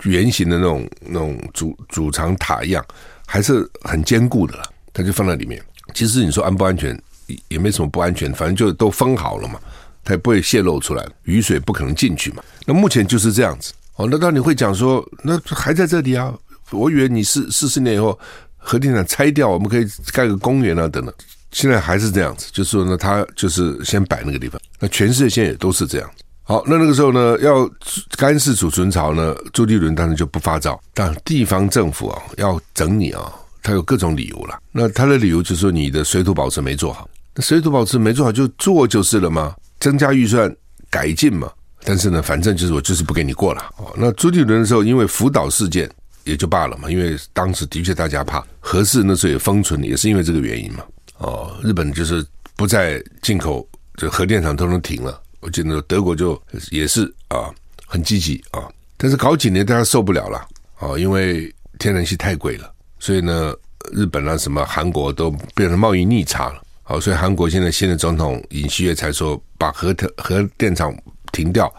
[0.05, 2.83] 圆形的那种那种储储藏塔一样，
[3.27, 4.59] 还是很坚固的。
[4.93, 5.63] 它就放在里面。
[5.95, 7.01] 其实你说安不安全，
[7.49, 9.61] 也没什么不安全，反正就都封好了嘛。
[10.05, 12.43] 它也不会泄露出来，雨水不可能进去嘛。
[12.67, 14.09] 那目前就是这样子哦。
[14.11, 16.35] 那当你会讲说，那还在这里啊？
[16.71, 18.19] 我以为你是四十年以后
[18.57, 21.15] 核电厂拆掉，我们可以盖个公园啊等等。
[21.51, 24.61] 现在还是这样子，就是说呢，他就是先摆那个地方。
[24.79, 26.09] 那全世界现在也都是这样。
[26.45, 27.69] 好，那那个时候呢，要
[28.17, 30.81] 干式储存槽呢，朱立伦当然就不发照。
[30.95, 33.33] 但地方政府啊，要整你啊，
[33.63, 34.59] 他有各种理由了。
[34.71, 37.09] 那他的理由就是说，你的水土保持没做好。
[37.35, 39.55] 那水土保持没做好，就做就是了吗？
[39.81, 40.55] 增加预算
[40.89, 41.51] 改进嘛，
[41.83, 43.93] 但是呢，反正就是我就是不给你过了哦。
[43.97, 45.91] 那朱立伦的时候，因为福岛事件
[46.25, 50.85] 也就罢了嘛，因为当时的确大家怕核四那时候也封存，也是因为这个原因嘛。
[51.19, 52.25] 哦，日本就是
[52.57, 53.67] 不再进口，
[53.97, 55.21] 这核电厂都能停了。
[55.41, 56.41] 我记得德国就
[56.71, 57.49] 也是啊，
[57.87, 60.39] 很积极啊，但是搞几年大家受不了了
[60.79, 63.55] 啊，因为天然气太贵了，所以呢，
[63.93, 66.63] 日本啊，什么韩国都变成贸易逆差了。
[66.91, 70.93] 好，所以韩国现在新的总统尹锡悦才说，把核核电厂
[71.31, 71.73] 停掉，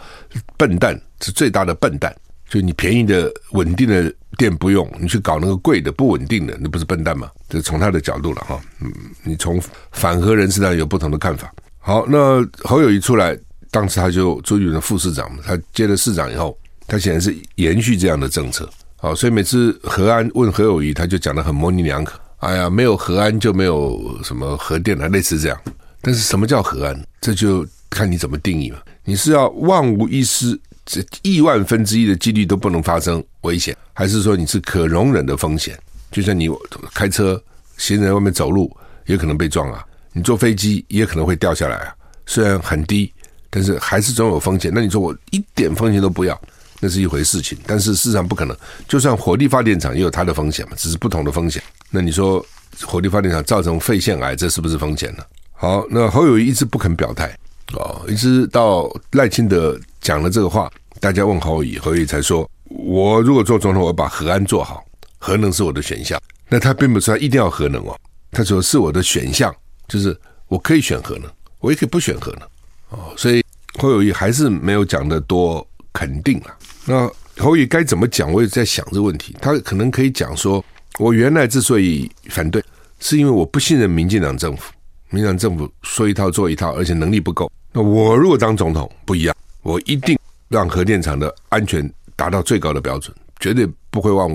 [0.56, 2.16] 笨蛋是最大的笨蛋。
[2.48, 7.30] 就你便宜的稳定的电不用，你去搞那个贵的不稳定的，那不是笨蛋吗？
[7.50, 8.58] 这从他的角度了哈。
[8.80, 8.90] 嗯，
[9.26, 11.54] 你从反核人士上有不同的看法。
[11.80, 13.38] 好，那侯友谊出来，
[13.70, 18.70] 当时他就朱立伦副市长，他接了市长以后，他显然是延续这样的政策。
[18.96, 22.18] 好，所以每次何安问何友谊，他就讲得很模棱两可。
[22.42, 25.62] 哎呀，没有核安就没有什么核电了，类似这样。
[26.02, 27.08] 但是什么叫核安？
[27.22, 28.80] 这就看你怎么定义嘛。
[29.04, 30.60] 你是要万无一失？
[30.84, 35.78] 这亿万分之一的几率都不能发生危险，还是说你是可容忍的风险？
[36.12, 36.50] 就像你
[36.96, 37.42] 开车，
[37.78, 38.76] 行人在外面走路
[39.06, 41.94] 也可能被撞啊，你坐飞机也可能会掉下来啊。
[42.26, 43.14] 虽然很低，
[43.52, 44.72] 但是还是总有风险。
[44.74, 46.42] 那你说我一点风险都不要，
[46.82, 47.58] 那是一回事情。
[47.66, 48.58] 但是事实上不可能，
[48.90, 51.64] 就算火力发电厂也有它的风险嘛，只是不同的风险。
[51.90, 52.46] 那你说
[52.82, 55.24] 火力发电厂造成肺腺癌，这是不是风险呢？
[55.54, 57.34] 好，那侯友谊一直不肯表态。
[57.74, 64.84] 哦，一直到赖清德讲了这个话，大家问侯友谊，侯友宜才说：“我如果做总统，我把核安做好，
[65.20, 67.98] 核能是我的选项。”那他并不是他一定要核能哦，
[68.32, 69.56] 他说是我的选项，
[69.88, 70.18] 就是
[70.48, 72.42] 我可以选核能，我也可以不选核能。
[72.90, 73.42] 哦，所以
[73.80, 76.58] 侯友谊还是没有讲得多肯定啊。
[76.86, 78.32] 那侯宇该怎么讲？
[78.32, 79.36] 我也在想这个问题。
[79.42, 80.64] 他可能可以讲说
[81.00, 82.64] ：“我原来之所以反对，
[83.00, 84.72] 是因为我不信任民进党政府，
[85.10, 90.18] 民进党政府说一套做一套，而且能力不够。”那我如果当总统不一样，我一定
[90.50, 94.30] 让核电厂的安全达到最高的标准，绝对不会忘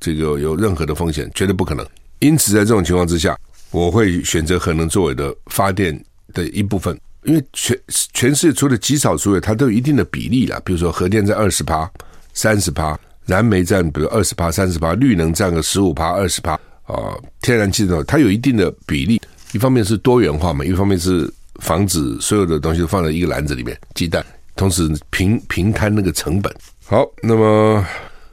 [0.00, 1.86] 这个有任何的风险，绝对不可能。
[2.18, 3.38] 因此，在这种情况之下，
[3.70, 7.78] 我会选择核能作为的发电的一部分，因为全
[8.12, 10.60] 全世界除了极少数的，它都有一定的比例啦。
[10.64, 11.90] 比如说核电在二十趴、
[12.32, 16.52] 三十趴，燃煤占比如二十趴、三十趴，绿能占个十五趴、二十趴
[16.84, 19.20] 啊，天然气呢，它有一定的比例。
[19.52, 21.32] 一方面是多元化嘛，一方面是。
[21.60, 24.24] 防止所有的东西都放在一个篮子里面，鸡蛋，
[24.56, 26.52] 同时平平摊那个成本。
[26.86, 27.86] 好，那么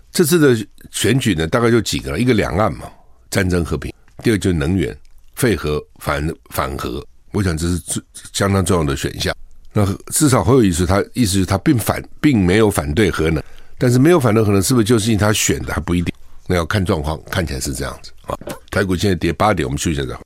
[0.09, 2.85] 这次的选举呢，大概就几个了，一个两岸嘛，
[3.29, 3.91] 战争和平；
[4.23, 4.97] 第二就是能源，
[5.35, 7.05] 废核反反核。
[7.31, 8.01] 我想这是最
[8.33, 9.35] 相当重要的选项。
[9.71, 13.41] 那至少侯友宜是他意思是他并反并没有反对核能，
[13.77, 16.13] 但是没有反对核能是不是就是因为他选的还不一定？
[16.47, 18.35] 那要看状况，看起来是这样子啊。
[18.71, 20.19] 台股现在跌八点，我们休息一下。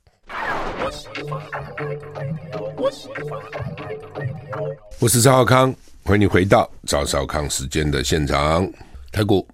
[4.98, 8.66] 我是赵少康，欢迎你回到赵少康时间的现场。
[9.12, 9.46] 台股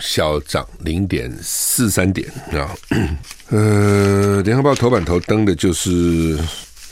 [0.00, 2.76] 小涨零点四三点啊，
[3.48, 6.38] 呃，联合报头版头登的就是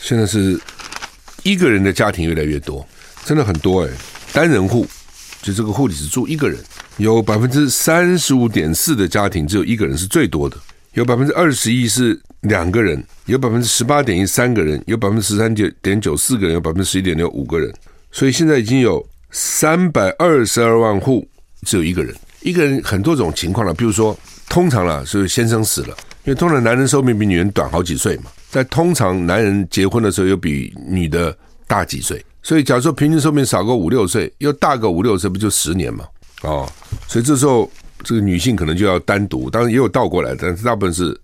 [0.07, 0.57] 现在是
[1.43, 2.87] 一个人的家庭越来越多，
[3.25, 3.91] 真的很多哎，
[4.33, 4.87] 单人户
[5.43, 6.57] 就这个户里只住一个人，
[6.99, 10.57] 有百分之三十五点四的家庭只有一个人是最多的，
[10.93, 17.69] 有百分之二十一是两个人，有百分之十八点一三个人，有百分之十三点九四个人，有百分之十一点六五个人。
[18.13, 21.29] 所以现在已经有三百二十二万户
[21.63, 23.75] 只有一个人，一个人很多种情况了。
[23.75, 24.17] 比如说，
[24.49, 28.31] 通常啦是先生死了，因为通常男人寿命比女人短好几岁嘛。
[28.57, 36.07] 在通常男人结婚的时候又比女的大几岁，所以假如说平均寿命少个五六岁，又大个五六岁，不就十年嘛？
[36.41, 36.67] 哦，
[37.07, 37.71] 所以这时候
[38.03, 41.15] 这个女性可能就要单独，当然也有倒过来，但是大部分是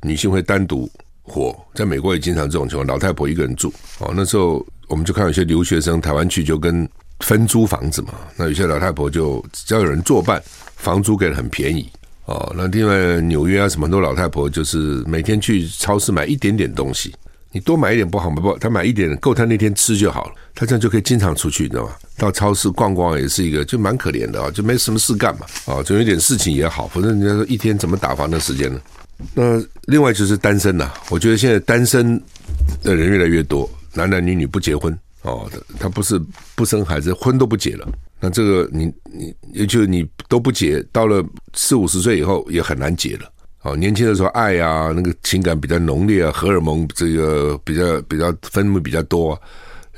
[0.00, 0.90] 女性会单独
[1.22, 1.54] 活。
[1.74, 3.70] 在美国也经常这种情况，老太婆一个人住。
[3.98, 4.66] 哦，那时候。
[4.90, 6.88] 我们就看有些留学生台湾去就跟
[7.20, 10.42] 分租房子嘛，那有些老太婆就只要有人作伴，
[10.74, 11.88] 房租给的很便宜
[12.30, 12.52] 哦。
[12.56, 17.14] 那另外纽约啊什么很多老太婆就是每天去超市买一点点东西，
[17.52, 18.40] 你多买一点不好吗？
[18.40, 21.92] 不，她买一点够她那天吃就好了，她这样就可以经常出去，你知道吗？
[22.16, 28.80] 到超市逛逛也是一个就蛮可怜的啊，就没什么事干嘛啊，总有点事情也好，反正人家说一天怎么打发那时间呢？
[29.34, 32.18] 那另外就是单身呐、我觉得现在单身
[32.82, 33.68] 的人越来越多。
[33.92, 36.16] 男男女女不结婚哦，他不是
[36.54, 37.88] 不生孩子，婚都不结了。
[38.20, 43.22] 那这个你你也就你都不结，到了四五十岁以后也很难结了。
[43.62, 49.38] 哦，年轻的时候爱啊，那个情感比较浓烈啊，荷尔蒙这个比较比较分泌比较多，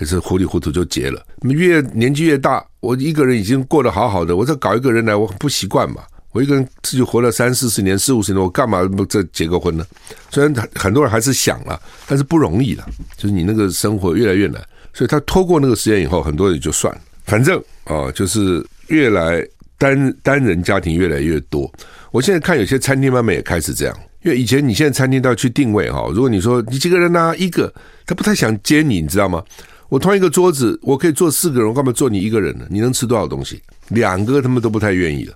[0.00, 1.24] 也是糊里糊涂就结了。
[1.42, 6.02] 越年纪越大，我一个人已经过得好好的，我再搞一个人来，我很不习惯嘛。
[6.32, 9.84] 我一个人自己活了三四十年、四五十年，我干嘛不再结个婚呢？
[10.30, 12.84] 虽然很多人还是想了，但是不容易了。
[13.16, 14.60] 就是你那个生活越来越难，
[14.92, 17.00] 所以他拖过那个时间以后，很多人就算了。
[17.24, 19.46] 反正啊，就是越来
[19.78, 21.70] 单单人家庭越来越多。
[22.10, 26.06] 我现在看有些餐厅慢慢也开始这样，因为以前你现在餐厅都要去定位哈。
[26.12, 27.34] 如果你说你几个人呢？
[27.36, 27.72] 一个
[28.06, 29.42] 他不太想接你，你知道吗？
[29.88, 32.66] 我同一个桌子，我可以坐四个人，我干嘛坐你一个人呢？
[32.70, 33.60] 你能吃多少东西？
[33.88, 35.34] 两个他们都不太愿意了。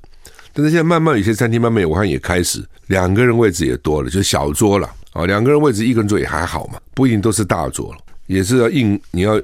[0.53, 9.38] 但是现在慢慢有些餐厅慢慢我看也开始两个人位置也多了，就小桌了啊，两个人位置一个人坐也还好嘛，不一定都是大桌了，也是要硬你要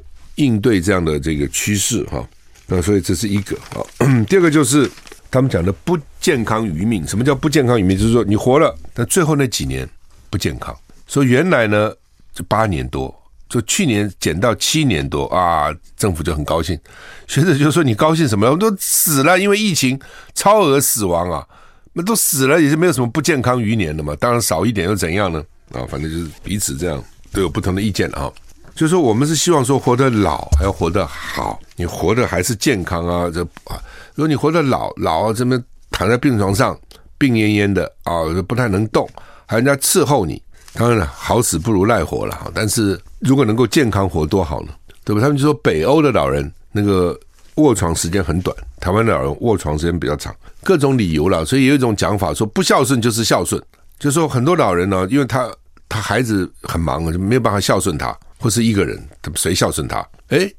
[0.45, 2.27] 应对这样的这个趋势哈。
[2.67, 3.83] 那所以这是一个啊，
[4.29, 4.91] 第二个就是
[5.31, 7.07] 他们讲的不健康余命。
[7.07, 7.97] 什么叫不健康余命？
[7.97, 9.89] 就是说你活了，但最后那几年
[10.31, 10.77] 不健康。
[11.07, 11.93] 所以原来呢，
[12.35, 13.15] 就八年多。
[13.49, 16.79] 就去年减到七年多啊，政府就很高兴。
[17.27, 18.51] 学者就说：“你高兴什么？
[18.51, 20.01] 我都死了，因为疫情
[20.35, 21.47] 超额死亡啊，
[21.93, 24.17] 那都死了也是没有什么不健康余年的嘛。
[24.19, 25.45] 当然少一点又怎样呢？
[25.73, 28.33] 啊，反正就是彼此这样都有不同的意见啊。
[28.75, 33.31] 就是说我们是希望说活得老还要活得好，你活得还是健康啊。
[33.33, 33.81] 这啊，
[34.15, 36.79] 如果你活得老老这么躺在病床上
[37.19, 39.09] 病恹恹的啊，不太能动，
[39.47, 40.43] 还人家伺候你。”
[40.75, 42.51] 当然了，好死不如赖活了哈。
[42.55, 44.69] 但是如果能够健康活多好呢？
[45.05, 45.21] 对吧？
[45.21, 47.15] 他们就说北欧的老人那个
[47.57, 51.45] 卧床时间很短，台湾的老人卧床时间比较长，各种理由了。
[51.45, 53.63] 所以有一种讲法说，不孝顺就是孝顺，
[53.99, 55.51] 就说很多老人呢，因为他
[55.93, 58.99] 他孩子很忙，就没有办法孝顺他，或是一个人，
[59.35, 59.99] 谁孝顺他？
[60.29, 60.51] 哎，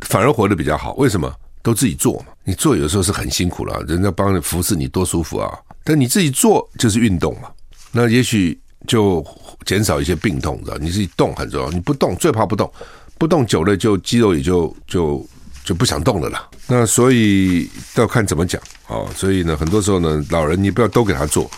[0.00, 0.92] 反而活得比较好。
[0.94, 1.34] 为什么？
[1.62, 2.26] 都自己做嘛。
[2.44, 5.58] 你做有时候是很辛苦了，人家帮你服侍你多舒服啊。
[5.82, 7.48] 但你自己做就是运动嘛。
[7.90, 8.58] 那也许。
[8.88, 9.24] 就
[9.64, 10.76] 减少一些病痛，知道？
[10.78, 12.68] 你自己动很重要，你不动最怕不动，
[13.16, 15.24] 不动久了就肌肉也就就
[15.62, 16.50] 就不想动了啦。
[16.66, 19.06] 那所以要看怎么讲啊。
[19.14, 21.48] 所以呢，很多时候呢，老人你不要都给他做，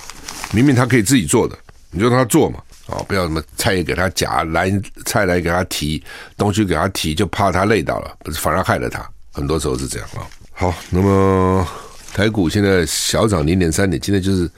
[0.52, 1.56] 明明他可以自己做的，
[1.90, 3.02] 你就让他做嘛啊！
[3.08, 4.70] 不要什么菜也给他夹，来
[5.06, 6.02] 菜来给他提，
[6.36, 9.08] 东西给他提，就怕他累到了，不是反而害了他。
[9.32, 10.26] 很多时候是这样啊。
[10.52, 11.66] 好，那么
[12.12, 14.48] 台股现在小涨零点三点，今天就是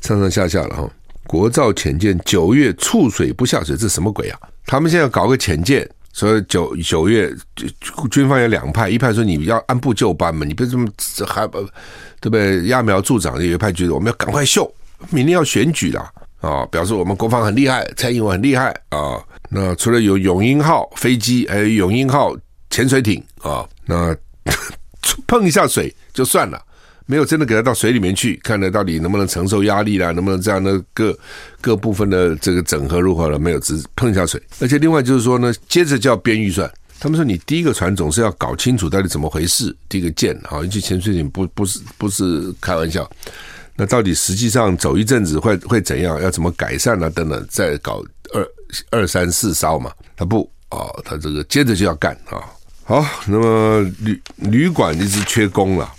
[0.00, 0.90] 上上下下了哈。
[1.26, 4.38] 国造潜舰九月触水不下水，这什么鬼啊？
[4.66, 7.32] 他们现在搞个潜舰，所以九九月
[8.10, 10.88] 军方有两派，一派说你要按部就班嘛，你别这么
[11.26, 11.60] 还不
[12.20, 12.62] 对不对？
[12.62, 14.72] 揠苗助长，有一派觉得我们要赶快秀，
[15.10, 19.22] 明年要选举了啊，表示我们国防很厉害，蔡英文很厉害啊。
[19.48, 22.36] 那除了有永鹰号飞机，还有永鹰号
[22.70, 24.16] 潜水艇啊，那
[25.26, 26.62] 碰一下水就算了。
[27.08, 31.16] 没有真的给他到水里面去，看他到底能不能承受压力啦，能不能这样的各
[31.60, 33.38] 各部分的这个整合如何了？
[33.38, 34.42] 没有，只碰一下水。
[34.58, 36.68] 而且另外就是说呢，接着就要编预算。
[36.98, 43.08] 他们说你第一个船总是要搞清楚到底怎么回事，第一个舰啊，尤其潜水艇不不是不是开玩笑。
[43.76, 46.20] 那到底实际上走一阵子会会怎样？
[46.20, 47.10] 要怎么改善呢？
[47.10, 48.48] 等等，再搞二
[48.90, 49.92] 二三四烧嘛？
[50.16, 52.40] 他不啊，他这个接着就要干啊。
[52.84, 55.92] 好，那么旅旅馆一直缺工了。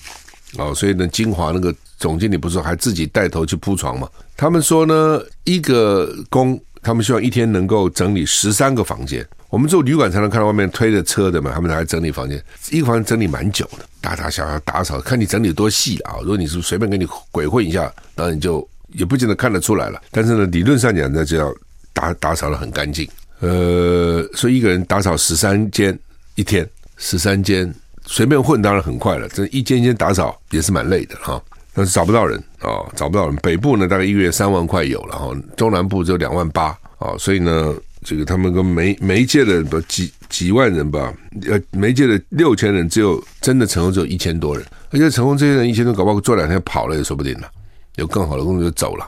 [0.58, 4.10] 啊，所以呢，金华那个总经理不是还自己带头去铺床吗？
[4.36, 9.28] 他们说呢，一个工，他们希望一天能够整理十三个房间。
[9.50, 16.16] 我们做旅馆才能看到外面推着车的嘛，他们来整理房间，一个房间整理蛮久的，大大小小打扫，看你整理多细啊。
[16.22, 20.02] 如果你是随便给你鬼混一下，那你就也不见得看得出来了。
[20.12, 21.54] 但是呢，理论上讲，那就要
[21.92, 23.06] 打打扫得很干净。
[23.42, 25.98] 呃，所以一个人打扫十三间
[26.36, 27.74] 一天，十三间。
[28.06, 31.44] 随便混当然很快了，这一间一间打扫也是蛮累的哈。
[31.74, 33.36] 但是找不到人哦，找不到人。
[33.38, 37.16] 北部呢，大概一个月三万块有了哈，中南部只有两万八啊。
[37.20, 41.14] 所以呢，这个他们跟媒媒介的几几万人吧，
[41.50, 44.66] 呃，媒介的六千人，只有真的成功只有一千多人。
[44.90, 47.48] 而且成功这些人一千多，搞不好做两天跑了也说不定呢，
[47.96, 49.06] 有更好的工作就走了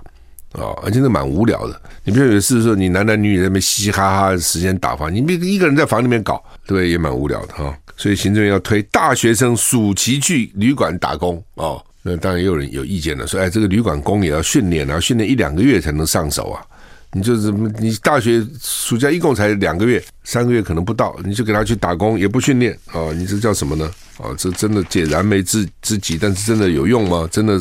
[0.52, 0.76] 啊。
[0.84, 1.82] 而且那蛮无聊的。
[2.04, 6.90] 你比如有事说你男男女女在那边嘻嘻哈哈时间打发，你别一个人在房里面搞，对？
[6.90, 7.76] 也蛮无聊的哈。
[7.98, 16.66] 所以行政要推大学生暑期去旅馆打工哦，那当然也有人有意见了，说哎，这个旅馆工也要训练啊，训练一两个月才能上手啊。
[17.12, 23.92] 你就是你大学暑假一共才两个月，三个月可能不到，你就给他去打工也不训练啊，你这叫什么呢？
[24.18, 27.28] 啊，这真的解燃眉之之急，但是真的有用吗？
[27.32, 27.60] 真的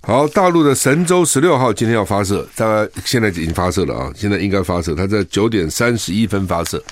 [0.00, 6.82] 好，大陆的神舟十六号今天要发射，大概现在已经发射了啊，现在应该发射，它在九点三十一分发射，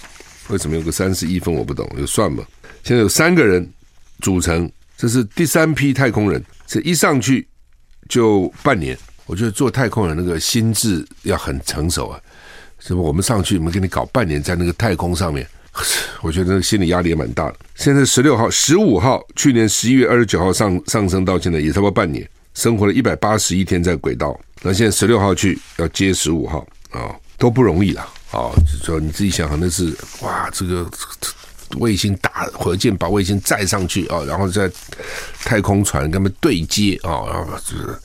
[0.48, 2.44] 为什么有个三十一分我不懂，有算吗？
[2.82, 3.66] 现在有三个人
[4.20, 6.44] 组成，这是第三批太空人。
[6.66, 7.46] 这一上去
[8.08, 12.20] 就半年，我觉得做太空人那个心智要很成熟啊。
[12.80, 13.02] 是不？
[13.02, 15.48] 我们上去，我们给你搞半年在那个太空上面，
[16.20, 17.56] 我觉得心理压力也蛮大的。
[17.76, 24.38] 现在十六号、十五号，去年十一月二十九号上上升到现在也差不多半年，生活了一百八十一天在轨道。
[24.60, 28.02] 那现在十六号去要接十五号啊，都不容易了
[28.32, 28.52] 啊。
[28.70, 30.86] 就说你自己想想，那是哇，这个。
[31.78, 34.70] 卫星打火箭把卫星载上去啊，然后在
[35.40, 37.98] 太空船跟他们对接啊，然后就是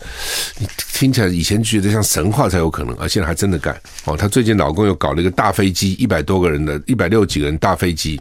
[0.58, 4.18] 你听起来以前觉得像神话才有可能，而现在还真的干哦。
[4.18, 8.20] 她最近老公又搞了一个大飞机，一百多个人的一百六几个人大飞机，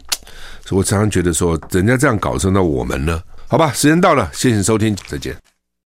[0.65, 3.21] 所以我常常觉得说，人家这样搞，那我们呢？
[3.47, 5.35] 好吧，时间到了，谢谢收听，再见。